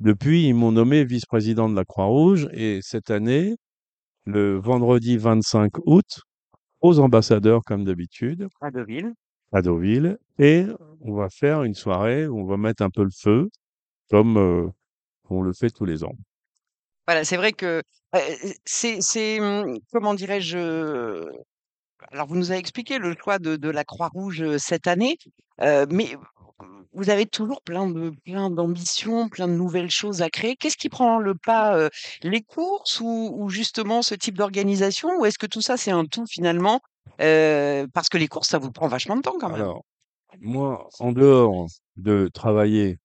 Depuis, 0.00 0.46
ils 0.46 0.54
m'ont 0.54 0.72
nommé 0.72 1.04
vice-président 1.04 1.68
de 1.68 1.74
la 1.76 1.84
Croix-Rouge, 1.84 2.48
et 2.52 2.80
cette 2.82 3.10
année, 3.10 3.56
le 4.24 4.58
vendredi 4.58 5.16
25 5.16 5.72
août, 5.86 6.20
aux 6.80 7.00
ambassadeurs, 7.00 7.62
comme 7.64 7.84
d'habitude, 7.84 8.48
à 8.60 8.70
Deauville. 8.70 9.12
à 9.52 9.62
Deauville, 9.62 10.18
et 10.38 10.64
on 11.00 11.14
va 11.14 11.28
faire 11.30 11.64
une 11.64 11.74
soirée 11.74 12.26
où 12.28 12.38
on 12.38 12.46
va 12.46 12.56
mettre 12.56 12.82
un 12.82 12.90
peu 12.90 13.02
le 13.02 13.10
feu, 13.10 13.48
comme 14.10 14.36
euh, 14.36 14.68
on 15.30 15.42
le 15.42 15.52
fait 15.52 15.70
tous 15.70 15.84
les 15.84 16.04
ans. 16.04 16.14
Voilà, 17.08 17.24
c'est 17.24 17.38
vrai 17.38 17.52
que 17.52 17.82
c'est, 18.66 19.40
hum, 19.40 19.78
comment 19.94 20.12
dirais-je, 20.12 21.24
alors 22.12 22.26
vous 22.26 22.36
nous 22.36 22.50
avez 22.50 22.60
expliqué 22.60 22.98
le 22.98 23.14
choix 23.18 23.38
de, 23.38 23.70
la 23.70 23.82
Croix-Rouge 23.82 24.58
cette 24.58 24.86
année, 24.86 25.16
mais 25.58 26.14
vous 26.92 27.08
avez 27.08 27.24
toujours 27.24 27.62
plein 27.62 27.88
de, 27.88 28.12
plein 28.26 28.50
d'ambitions, 28.50 29.30
plein 29.30 29.48
de 29.48 29.54
nouvelles 29.54 29.88
choses 29.90 30.20
à 30.20 30.28
créer. 30.28 30.54
Qu'est-ce 30.54 30.76
qui 30.76 30.90
prend 30.90 31.18
le 31.18 31.34
pas, 31.34 31.88
les 32.22 32.42
courses 32.42 33.00
ou, 33.00 33.48
justement 33.48 34.02
ce 34.02 34.14
type 34.14 34.36
d'organisation, 34.36 35.08
ou 35.18 35.24
est-ce 35.24 35.38
que 35.38 35.46
tout 35.46 35.62
ça 35.62 35.78
c'est 35.78 35.90
un 35.90 36.04
tout 36.04 36.26
finalement, 36.26 36.80
parce 37.16 38.10
que 38.10 38.18
les 38.18 38.28
courses 38.28 38.50
ça 38.50 38.58
vous 38.58 38.70
prend 38.70 38.88
vachement 38.88 39.16
de 39.16 39.22
temps 39.22 39.38
quand 39.40 39.48
même? 39.48 39.62
Alors, 39.62 39.82
moi, 40.40 40.86
en 40.98 41.12
dehors 41.12 41.68
de 41.96 42.28
travailler 42.34 42.98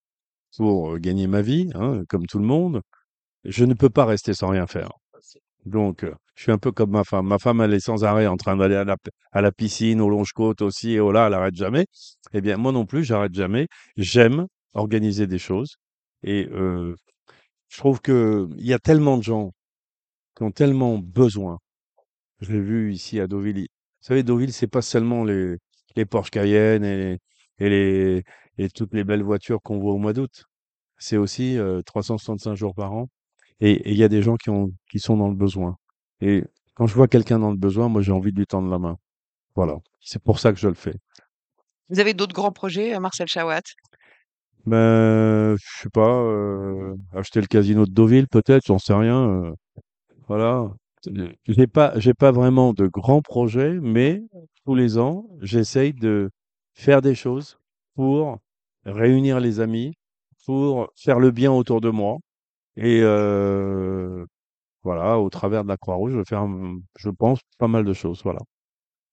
pour 0.58 1.00
gagner 1.00 1.28
ma 1.28 1.42
vie, 1.42 1.72
hein, 1.74 2.04
comme 2.10 2.28
tout 2.28 2.40
le 2.40 2.46
monde, 2.46 2.82
je 3.46 3.66
ne 3.66 3.74
peux 3.74 3.90
pas 3.90 4.06
rester 4.06 4.34
sans 4.34 4.50
rien 4.50 4.68
faire. 4.68 4.92
Donc, 5.66 6.04
euh, 6.04 6.14
je 6.36 6.44
suis 6.44 6.52
un 6.52 6.58
peu 6.58 6.72
comme 6.72 6.92
ma 6.92 7.04
femme. 7.04 7.28
Ma 7.28 7.40
femme, 7.40 7.62
elle 7.62 7.74
est 7.74 7.80
sans 7.80 8.04
arrêt 8.04 8.28
en 8.28 8.38
train 8.38 8.58
d'aller 8.58 8.76
à 8.76 8.84
la, 8.84 8.98
à 9.32 9.42
la 9.42 9.52
piscine, 9.52 10.02
au 10.02 10.10
longe-côte 10.10 10.62
aussi, 10.62 10.94
et 10.94 11.00
oh 11.00 11.12
là, 11.12 11.28
elle 11.28 11.34
arrête 11.34 11.56
jamais. 11.56 11.86
Eh 12.34 12.42
bien, 12.42 12.58
moi 12.58 12.72
non 12.72 12.86
plus, 12.86 13.04
j'arrête 13.04 13.34
jamais. 13.34 13.68
J'aime 13.98 14.48
organiser 14.74 15.28
des 15.28 15.40
choses. 15.40 15.76
Et 16.24 16.48
euh, 16.52 16.96
je 17.70 17.78
trouve 17.78 18.02
que 18.02 18.48
il 18.58 18.66
y 18.68 18.74
a 18.74 18.80
tellement 18.80 19.18
de 19.18 19.24
gens 19.24 19.52
qui 20.36 20.44
ont 20.44 20.52
tellement 20.52 20.98
besoin. 21.00 21.60
Je 22.42 22.52
l'ai 22.54 22.62
vu 22.62 22.94
ici 22.94 23.20
à 23.20 23.28
Deauville. 23.28 23.62
Vous 23.62 23.68
savez, 24.08 24.24
Deauville, 24.24 24.54
c'est 24.54 24.68
pas 24.68 24.82
seulement 24.82 25.24
les, 25.24 25.58
les 25.96 26.06
Porsche 26.06 26.32
Cayenne 26.32 26.84
et, 26.86 27.20
et, 27.60 27.70
les, 27.70 28.24
et 28.58 28.70
toutes 28.70 28.94
les 28.94 29.04
belles 29.04 29.24
voitures 29.24 29.62
qu'on 29.62 29.80
voit 29.80 29.94
au 29.94 29.98
mois 29.98 30.14
d'août. 30.14 30.46
C'est 30.98 31.18
aussi 31.18 31.58
euh, 31.58 31.82
365 31.84 32.56
jours 32.56 32.76
par 32.76 32.94
an. 32.94 33.10
Et 33.60 33.92
il 33.92 33.98
y 33.98 34.04
a 34.04 34.10
des 34.10 34.22
gens 34.22 34.36
qui, 34.36 34.50
ont, 34.50 34.72
qui 34.90 35.00
sont 35.00 35.18
dans 35.18 35.30
le 35.30 35.36
besoin. 35.36 35.78
Et 36.22 36.44
quand 36.76 36.88
je 36.88 36.96
vois 36.96 37.08
quelqu'un 37.08 37.40
dans 37.40 37.52
le 37.52 37.58
besoin, 37.58 37.88
moi, 37.88 38.02
j'ai 38.02 38.12
envie 38.12 38.32
de 38.32 38.38
lui 38.38 38.48
tendre 38.48 38.70
la 38.70 38.80
main. 38.80 38.98
Voilà. 39.56 39.78
C'est 40.02 40.22
pour 40.22 40.40
ça 40.40 40.52
que 40.52 40.60
je 40.60 40.68
le 40.68 40.74
fais. 40.74 40.96
Vous 41.90 42.00
avez 42.00 42.14
d'autres 42.14 42.34
grands 42.34 42.52
projets, 42.52 42.96
euh, 42.96 43.00
Marcel 43.00 43.28
Chawat? 43.28 43.62
Ben, 44.66 45.56
je 45.58 45.82
sais 45.82 45.90
pas, 45.90 46.22
euh, 46.22 46.96
acheter 47.14 47.42
le 47.42 47.48
casino 47.48 47.86
de 47.86 47.92
Deauville, 47.92 48.28
peut-être, 48.28 48.66
j'en 48.66 48.80
sais 48.80 48.94
rien. 48.94 49.30
euh, 49.30 49.52
voilà. 50.28 50.72
J'ai 51.48 51.68
pas, 51.68 52.00
j'ai 52.00 52.14
pas 52.14 52.32
vraiment 52.32 52.74
de 52.74 52.88
grands 52.88 53.22
projets, 53.22 53.78
mais 53.82 54.24
tous 54.66 54.74
les 54.74 54.98
ans, 54.98 55.26
j'essaye 55.42 55.94
de 55.94 56.30
faire 56.74 57.02
des 57.02 57.14
choses 57.14 57.58
pour 57.96 58.38
réunir 58.86 59.42
les 59.42 59.60
amis, 59.60 59.94
pour 60.46 60.90
faire 60.96 61.20
le 61.20 61.32
bien 61.32 61.52
autour 61.52 61.82
de 61.82 61.90
moi. 61.90 62.18
Et 62.76 63.02
euh, 63.02 64.26
voilà, 64.84 65.20
au 65.20 65.30
travers 65.30 65.64
de 65.64 65.70
la 65.70 65.78
Croix-Rouge, 65.78 66.14
je 66.14 66.18
vais 66.18 66.26
faire, 66.28 66.46
je 66.98 67.10
pense, 67.10 67.40
pas 67.60 67.68
mal 67.68 67.86
de 67.86 67.94
choses. 67.94 68.22
Voilà. 68.24 68.40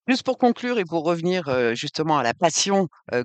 Juste 0.08 0.24
pour 0.24 0.38
conclure 0.38 0.78
et 0.78 0.84
pour 0.84 1.04
revenir, 1.04 1.74
justement 1.74 2.18
à 2.18 2.22
la 2.22 2.34
passion, 2.34 2.88
heu, 3.12 3.24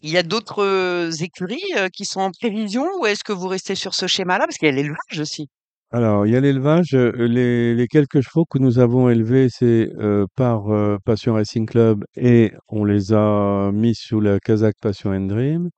il 0.00 0.10
y 0.10 0.16
a 0.16 0.22
d'autres, 0.22 1.22
écuries, 1.22 1.72
qui 1.92 2.04
sont 2.04 2.20
en 2.20 2.30
prévision 2.30 2.86
ou 3.00 3.06
est-ce 3.06 3.24
que 3.24 3.32
vous 3.32 3.48
restez 3.48 3.74
sur 3.74 3.94
ce 3.94 4.06
schéma-là? 4.06 4.44
Parce 4.46 4.58
qu'il 4.58 4.66
y 4.66 4.72
a 4.72 4.74
l'élevage 4.74 5.20
aussi. 5.20 5.48
Alors, 5.90 6.26
il 6.26 6.32
y 6.34 6.36
a 6.36 6.40
l'élevage, 6.40 6.92
les 6.92 7.74
les 7.74 7.86
quelques 7.86 8.20
chevaux 8.20 8.44
que 8.44 8.58
nous 8.58 8.78
avons 8.78 9.08
élevés, 9.08 9.48
c'est, 9.50 9.88
par, 10.36 10.64
Passion 11.04 11.34
Racing 11.34 11.66
Club 11.66 12.04
et 12.16 12.52
on 12.68 12.84
les 12.84 13.14
a 13.14 13.70
mis 13.72 13.94
sous 13.94 14.20
la 14.20 14.38
casaque 14.40 14.76
Passion 14.82 15.12
and 15.12 15.28
Dream. 15.28 15.70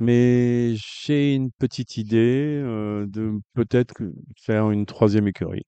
Mais 0.00 0.74
j'ai 0.76 1.34
une 1.34 1.50
petite 1.52 1.96
idée, 1.96 2.60
de 2.62 3.40
peut-être 3.54 3.94
que 3.94 4.12
faire 4.40 4.70
une 4.70 4.86
troisième 4.86 5.28
écurie. 5.28 5.64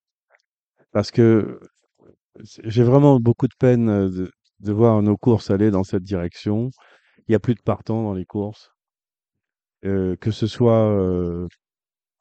Parce 0.92 1.10
que 1.12 1.60
c'est 2.44 2.62
j'ai 2.68 2.84
vraiment 2.84 3.20
beaucoup 3.20 3.48
de 3.48 3.54
peine, 3.58 3.86
de 4.10 4.30
de 4.60 4.72
voir 4.72 5.02
nos 5.02 5.16
courses 5.18 5.50
aller 5.50 5.70
dans 5.70 5.84
cette 5.84 6.04
direction. 6.04 6.70
Il 7.28 7.32
y 7.32 7.36
a 7.36 7.40
plus 7.40 7.54
de 7.56 7.62
partants 7.62 8.02
dans 8.04 8.14
les 8.14 8.26
courses. 8.26 8.70
Que 9.82 10.30
ce 10.32 10.46
soit, 10.46 11.46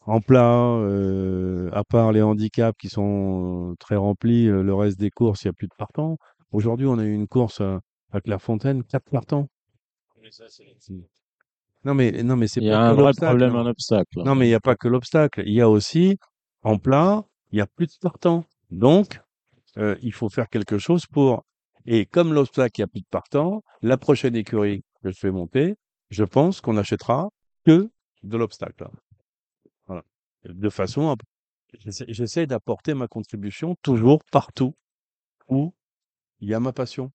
en 0.01 0.21
plat, 0.21 0.79
à 1.73 1.83
part 1.83 2.11
les 2.11 2.21
handicaps 2.21 2.77
qui 2.79 2.89
sont 2.89 3.71
euh, 3.71 3.75
très 3.79 3.95
remplis, 3.95 4.45
le 4.47 4.73
reste 4.73 4.99
des 4.99 5.09
courses, 5.11 5.43
il 5.43 5.47
y 5.47 5.49
a 5.49 5.53
plus 5.53 5.67
de 5.67 5.75
partants. 5.77 6.17
Aujourd'hui, 6.51 6.87
on 6.87 6.99
a 6.99 7.03
eu 7.05 7.13
une 7.13 7.27
course, 7.27 7.61
heu, 7.61 7.79
à 8.11 8.21
Clairefontaine, 8.21 8.83
4 8.83 9.09
partants. 9.09 9.47
Non 11.85 11.93
mais 11.93 12.23
non 12.23 12.35
mais 12.35 12.47
c'est 12.47 12.61
Il 12.61 12.67
y 12.67 12.71
a 12.71 12.81
un 12.81 12.93
vrai 12.93 13.13
problème 13.13 13.55
hein. 13.55 13.67
obstacle. 13.67 14.23
Non, 14.23 14.35
mais 14.35 14.47
il 14.47 14.51
y 14.51 14.55
a 14.55 14.59
pas 14.59 14.75
que 14.75 14.87
l'obstacle. 14.87 15.43
Il 15.45 15.53
y 15.53 15.61
a 15.61 15.69
aussi, 15.69 16.17
en 16.63 16.77
plat, 16.77 17.23
il 17.51 17.59
y 17.59 17.61
a 17.61 17.67
plus 17.67 17.87
de 17.87 17.93
partants. 18.01 18.43
Donc, 18.71 19.21
heu, 19.77 19.97
il 20.01 20.11
faut 20.11 20.29
faire 20.29 20.49
quelque 20.49 20.77
chose 20.77 21.05
pour 21.05 21.45
et 21.85 22.05
comme 22.07 22.33
l'obstacle, 22.33 22.79
il 22.79 22.81
y 22.81 22.83
a 22.83 22.87
plus 22.87 23.01
de 23.01 23.07
partants, 23.09 23.63
la 23.83 23.97
prochaine 23.97 24.35
écurie 24.35 24.83
que 25.03 25.11
je 25.11 25.17
fais 25.19 25.29
monter, 25.29 25.75
je 26.09 26.23
pense 26.23 26.59
qu'on 26.59 26.77
achètera 26.77 27.29
que 27.63 27.89
de 28.23 28.37
l'obstacle. 28.37 28.87
Voilà. 29.85 30.03
De 30.45 30.69
façon 30.69 31.11
à 31.11 31.15
j'essaie 32.07 32.47
d'apporter 32.47 32.93
ma 32.93 33.07
contribution 33.07 33.75
toujours 33.81 34.23
partout 34.31 34.75
où 35.47 35.73
il 36.39 36.49
y 36.49 36.53
a 36.53 36.59
ma 36.59 36.73
passion 36.73 37.11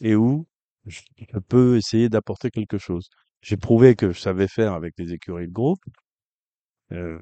et 0.00 0.16
où 0.16 0.46
je 0.86 1.02
peux 1.48 1.76
essayer 1.76 2.08
d'apporter 2.08 2.50
quelque 2.50 2.78
chose. 2.78 3.08
J'ai 3.42 3.56
prouvé 3.56 3.94
que 3.94 4.12
je 4.12 4.18
savais 4.18 4.48
faire 4.48 4.72
avec 4.72 4.94
les 4.98 5.12
écuries 5.12 5.46
de 5.46 5.52
groupe, 5.52 5.80
heu, 6.92 7.20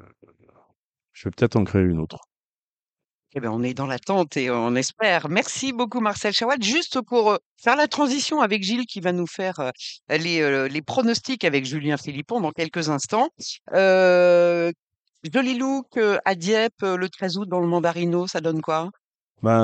je 1.12 1.24
vais 1.24 1.30
peut-être 1.30 1.56
en 1.56 1.64
créer 1.64 1.82
une 1.82 2.00
autre. 2.00 2.18
Eh 3.34 3.40
ben, 3.40 3.50
on 3.50 3.62
est 3.62 3.74
dans 3.74 3.86
l'attente 3.86 4.36
et 4.38 4.50
on 4.50 4.74
espère. 4.76 5.28
Merci 5.28 5.72
beaucoup 5.72 6.00
Marcel 6.00 6.32
Chawat. 6.32 6.56
Juste 6.60 7.00
pour, 7.02 7.32
heu, 7.32 7.38
faire 7.62 7.76
la 7.76 7.86
transition 7.86 8.40
avec 8.40 8.62
Gilles 8.62 8.86
qui 8.86 9.00
va 9.00 9.12
nous 9.12 9.26
faire, 9.26 9.60
heu, 9.60 9.72
les, 10.08 10.82
pronostics 10.82 11.44
avec 11.44 11.66
Julien 11.66 11.98
Philippon 11.98 12.40
dans 12.40 12.52
quelques 12.52 12.88
instants. 12.88 13.28
Joli 13.72 15.58
Look, 15.58 15.98
à 16.24 16.34
Dieppe, 16.34 16.82
le 16.82 17.08
13 17.08 17.36
août 17.38 17.48
dans 17.48 17.60
le 17.60 17.66
Mandarino, 17.66 18.26
ça 18.26 18.40
donne 18.40 18.62
quoi? 18.62 18.90
Ben, 19.42 19.60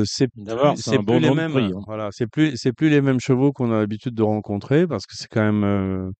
heu, 0.00 0.04
c'est 0.06 0.28
D'abord, 0.36 0.76
c'est 0.76 0.90
c'est 0.90 0.98
un 0.98 1.02
plus 1.02 1.18
bon 1.18 1.20
les 1.20 1.30
mêmes, 1.30 1.56
prix, 1.56 1.72
hein. 1.72 1.80
voilà, 1.86 2.10
c'est 2.12 2.26
plus 2.26 2.56
c'est 2.56 2.72
plus 2.74 2.90
les 2.90 3.00
mêmes 3.00 3.20
chevaux 3.20 3.52
qu'on 3.52 3.72
a 3.72 3.78
l'habitude 3.80 4.14
de 4.14 4.22
rencontrer 4.22 4.86
parce 4.86 5.06
que 5.06 5.14
c'est 5.16 5.28
quand 5.28 5.40
même, 5.42 5.64
heu, 5.64 6.12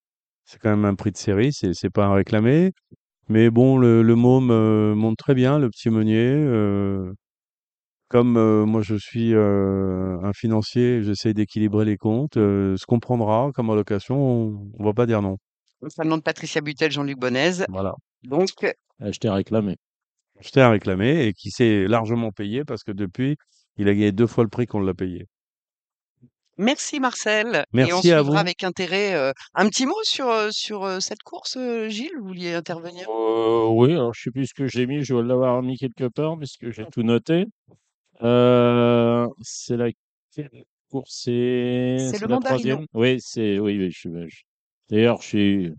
c'est 0.47 0.61
quand 0.61 0.71
même 0.71 0.85
un 0.87 0.95
prix 0.95 1.13
de 1.13 1.19
série, 1.19 1.53
c'est 1.53 1.75
c'est 1.75 1.91
pas 1.91 2.07
à 2.07 2.15
réclamer. 2.15 2.73
Mais 3.29 3.51
bon, 3.51 3.79
le 3.79 4.03
le 4.03 4.17
môme, 4.17 4.51
heu, 4.53 4.95
monte 4.95 5.19
très 5.19 5.35
bien, 5.35 5.59
le 5.59 5.71
petit 5.71 5.91
meunier, 5.91 6.33
heu, 6.35 7.15
comme, 8.09 8.35
moi 8.67 8.83
je 8.83 8.97
suis, 8.97 9.35
un 9.37 10.33
financier, 10.35 11.03
j'essaye 11.05 11.35
d'équilibrer 11.35 11.85
les 11.87 11.97
comptes, 11.99 12.35
ce 12.37 12.87
qu'on 12.87 13.01
prendra 13.01 13.51
comme 13.55 13.71
allocation, 13.71 14.17
on 14.17 14.73
on 14.79 14.85
va 14.85 14.95
pas 14.95 15.07
dire 15.07 15.23
non. 15.23 15.39
Ça 15.89 16.05
demande 16.05 16.23
Patricia 16.23 16.61
Butel, 16.61 16.93
Jean-Luc 16.93 17.19
Bonèze. 17.19 17.67
Voilà. 17.69 17.95
Donc, 18.23 18.49
je 19.01 19.19
t'ai 19.19 19.31
réclamé. 19.31 19.77
Acheté 20.43 20.61
à 20.61 20.69
réclamer 20.71 21.25
et 21.27 21.33
qui 21.33 21.51
s'est 21.51 21.87
largement 21.89 22.33
payé 22.33 22.65
parce 22.67 22.83
que 22.85 22.93
depuis, 22.93 23.37
il 23.79 23.89
a 23.89 23.95
gagné 23.95 24.13
2 24.13 24.27
fois 24.27 24.45
le 24.45 24.51
prix 24.51 24.67
qu'on 24.67 24.81
l'a 24.81 24.93
payé. 24.93 25.27
merci 26.57 26.99
Marcel 26.99 27.67
et 27.79 27.93
on 27.93 28.01
Merci 28.01 28.11
à 28.13 28.23
suivra 28.23 28.23
vous. 28.23 28.41
avec 28.41 28.65
intérêt, 28.65 29.15
heu, 29.15 29.33
un 29.55 29.69
petit 29.69 29.85
mot 29.87 30.03
sur, 30.03 30.29
heu, 30.31 30.51
sur, 30.51 30.85
heu, 30.87 31.01
cette 31.01 31.23
course, 31.23 31.59
Gilles? 31.89 32.17
Vous 32.19 32.29
vouliez 32.29 32.55
intervenir? 32.55 33.09
Oui, 33.09 33.93
alors 33.93 34.15
je 34.15 34.23
sais 34.23 34.31
plus 34.31 34.47
ce 34.47 34.55
que 34.55 34.67
j'ai 34.67 34.87
mis, 34.87 35.03
je 35.05 35.13
dois 35.15 35.23
l'avoir 35.23 35.63
mis 35.63 35.77
quelque 35.77 36.09
part 36.09 36.37
puisque 36.39 36.71
j'ai 36.71 36.87
tout 36.87 37.03
noté. 37.03 37.47
C'est 39.43 39.77
la 39.77 39.91
quelle 40.33 40.65
course? 40.91 41.21
C'est 41.25 41.97
C'est 41.97 42.19
c'est 42.19 42.19
le 42.19 42.29
la 42.29 42.37
Mandarino. 42.37 42.79
troisième 42.79 42.87
Oui, 42.95 43.17
c'est 43.21 43.59
oui, 43.59 43.79
oui, 43.79 43.91
je 43.91 43.99
suis 43.99 44.11
je 44.29 44.43
d'ailleurs, 44.91 45.21
je 45.23 45.27
suis 45.29 45.73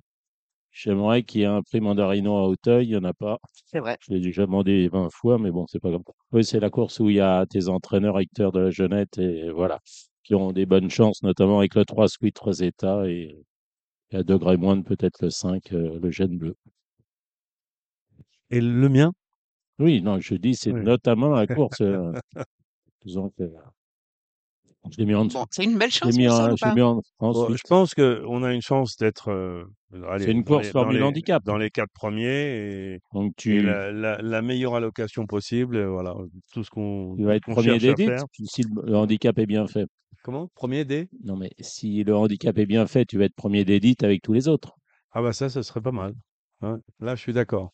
j'aimerais 0.73 1.23
qu'il 1.23 1.41
y 1.41 1.43
ait 1.45 1.47
un 1.47 1.61
prix 1.61 1.81
Mandarino 1.81 2.37
à 2.37 2.47
Auteuil, 2.47 2.87
il 2.87 2.91
y 2.91 2.97
en 2.97 3.03
a 3.05 3.13
pas. 3.13 3.37
C'est 3.65 3.79
vrai. 3.79 3.99
Je 3.99 4.13
l'ai 4.13 4.19
déjà 4.21 4.45
demandé 4.45 4.89
20 4.89 5.09
fois, 5.11 5.39
mais 5.39 5.51
bon, 5.51 5.65
c'est 5.67 5.79
pas 5.79 5.89
grave. 5.89 6.01
Oui, 6.33 6.43
c'est 6.45 6.59
la 6.59 6.69
course 6.69 6.99
où 6.99 7.09
il 7.09 7.15
y 7.17 7.21
a 7.21 7.45
tes 7.47 7.69
entraîneurs 7.69 8.19
Hector 8.19 8.51
de 8.51 8.59
la 8.61 8.69
Jeunette 8.71 9.17
et 9.19 9.49
voilà, 9.51 9.79
qui 10.23 10.35
ont 10.35 10.51
des 10.51 10.65
bonnes 10.65 10.89
chances, 10.89 11.23
notamment 11.23 11.59
avec 11.59 11.75
le 11.75 11.85
3 11.85 12.07
Sweet 12.09 12.37
Rosetta 12.39 13.07
et 13.09 13.45
et 14.11 14.17
à 14.17 14.23
degré 14.23 14.57
moindre 14.57 14.83
peut-être 14.85 15.21
le 15.23 15.29
5, 15.31 15.73
heu, 15.73 15.99
le 16.01 16.11
Gène 16.11 16.37
Bleu. 16.37 16.55
Et 18.49 18.61
le 18.61 18.87
mien? 18.87 19.11
Oui, 19.79 20.01
non, 20.01 20.19
je 20.19 20.33
dis, 20.35 20.55
c'est 20.55 20.73
Oui. 20.73 20.81
notamment 20.81 21.29
la 21.29 21.45
course, 21.47 21.81
disons 23.01 23.29
que 23.29 23.43
je 24.91 24.97
l'ai 24.97 25.05
mis 25.05 25.15
en 25.15 25.25
Bon, 25.31 25.45
dessous. 25.45 25.47
c'est 25.51 25.63
une 25.63 25.77
belle 25.77 25.91
chance 25.91 26.17
mis 26.17 26.27
pour 26.27 26.31
ça 26.31 26.51
en 26.51 26.53
ou 26.53 26.57
je 26.57 26.65
l'ai 26.67 26.71
pas? 26.71 26.75
mis 26.75 26.81
en 26.81 27.01
Bon, 27.31 27.49
je 27.55 27.63
ensuite. 27.63 27.67
pense 27.67 27.93
qu'on 27.95 28.43
a 28.43 28.53
une 28.53 28.61
chance 28.61 28.97
d'être, 28.97 29.31
heu, 29.31 29.65
C'est 30.17 30.31
une 30.31 30.43
course 30.43 30.69
formule 30.69 31.01
les 31.01 31.03
handicap, 31.03 31.43
dans 31.43 31.57
les 31.57 31.69
4 31.71 31.91
premiers 31.93 32.93
et 32.95 32.99
donc 33.13 33.33
et 33.49 33.61
tu 33.61 33.61
la 33.61 33.91
la 33.91 34.21
la 34.21 34.41
meilleure 34.41 34.75
allocation 34.75 35.25
possible, 35.25 35.83
voilà, 35.85 36.15
tout 36.51 36.63
ce 36.63 36.69
qu'on 36.69 37.17
tu 37.17 37.23
vas 37.25 37.35
être 37.35 37.47
premier 37.47 37.79
faire. 37.95 38.25
si 38.45 38.63
le 38.63 38.95
handicap 38.97 39.37
est 39.37 39.45
bien 39.45 39.67
fait. 39.67 39.87
Comment? 40.23 40.47
1er 40.55 40.85
des? 40.85 41.09
Non, 41.23 41.37
mais 41.37 41.51
si 41.59 42.03
le 42.03 42.15
handicap 42.15 42.57
est 42.57 42.65
bien 42.65 42.87
fait, 42.87 43.05
tu 43.05 43.17
vas 43.17 43.25
être 43.25 43.35
premier 43.35 43.65
d'élite 43.65 44.03
avec 44.03 44.21
tous 44.21 44.33
les 44.33 44.47
autres. 44.47 44.73
Ah 45.11 45.21
bah 45.21 45.33
ça, 45.33 45.49
ce 45.49 45.61
serait 45.61 45.81
pas 45.81 45.91
mal. 45.91 46.13
Ouais, 46.61 46.75
là, 46.99 47.15
je 47.15 47.21
suis 47.21 47.33
d'accord. 47.33 47.71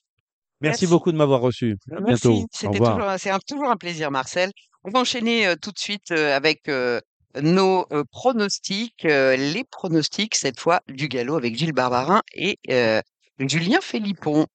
Merci 0.61 0.87
Merci. 0.87 0.87
beaucoup 0.87 1.11
de 1.11 1.17
m'avoir 1.17 1.41
reçu. 1.41 1.77
À 1.95 2.01
Merci, 2.07 2.45
bientôt. 2.47 2.47
C'était 2.51 2.81
revoir. 2.81 2.81
toujours 2.81 3.05
un 3.09 3.17
c'est 3.17 3.29
un 3.31 3.39
toujours 3.39 3.69
un 3.71 3.77
plaisir 3.77 4.11
Marcel. 4.11 4.51
On 4.83 4.91
va 4.91 4.99
enchaîner, 4.99 5.53
tout 5.61 5.71
de 5.71 5.79
suite, 5.79 6.11
avec, 6.11 6.69
nos, 7.41 7.85
pronostics, 8.11 9.03
les 9.03 9.63
pronostics 9.69 10.35
cette 10.35 10.59
fois 10.59 10.81
du 10.87 11.07
galop 11.07 11.35
avec 11.35 11.55
Gilles 11.55 11.73
Barbarin 11.73 12.21
et 12.33 12.57
Julien 13.39 13.81
Philippon. 13.81 14.47